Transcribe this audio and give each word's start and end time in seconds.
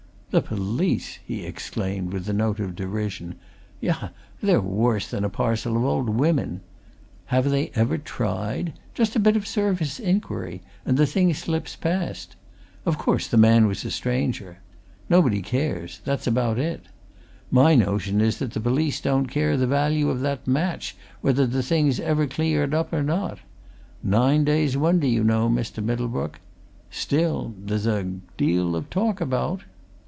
"The 0.33 0.41
police!" 0.41 1.19
he 1.27 1.43
exclaimed, 1.45 2.13
with 2.13 2.29
a 2.29 2.31
note 2.31 2.61
of 2.61 2.73
derision. 2.73 3.35
"Yah! 3.81 4.11
they're 4.41 4.61
worse 4.61 5.09
than 5.09 5.25
a 5.25 5.29
parcel 5.29 5.75
of 5.75 5.83
old 5.83 6.07
women! 6.07 6.61
Have 7.25 7.49
they 7.49 7.69
ever 7.75 7.97
tried? 7.97 8.71
Just 8.93 9.13
a 9.13 9.19
bit 9.19 9.35
of 9.35 9.45
surface 9.45 9.99
inquiry 9.99 10.61
and 10.85 10.95
the 10.95 11.05
thing 11.05 11.33
slips 11.33 11.75
past. 11.75 12.37
Of 12.85 12.97
course, 12.97 13.27
the 13.27 13.35
man 13.35 13.67
was 13.67 13.83
a 13.83 13.91
stranger. 13.91 14.59
Nobody 15.09 15.41
cares; 15.41 15.99
that's 16.05 16.27
about 16.27 16.57
it. 16.57 16.85
My 17.51 17.75
notion 17.75 18.21
is 18.21 18.39
that 18.39 18.51
the 18.53 18.61
police 18.61 19.01
don't 19.01 19.25
care 19.25 19.57
the 19.57 19.67
value 19.67 20.09
of 20.09 20.21
that 20.21 20.47
match 20.47 20.95
whether 21.19 21.45
the 21.45 21.61
thing's 21.61 21.99
ever 21.99 22.25
cleared 22.25 22.73
up 22.73 22.93
or 22.93 23.03
not. 23.03 23.39
Nine 24.01 24.45
days' 24.45 24.77
wonder, 24.77 25.07
you 25.07 25.25
know, 25.25 25.49
Mr. 25.49 25.83
Middlebrook. 25.83 26.39
Still 26.89 27.53
there's 27.59 27.85
a 27.85 28.03
deal 28.37 28.77
of 28.77 28.89
talk 28.89 29.19
about." 29.19 29.63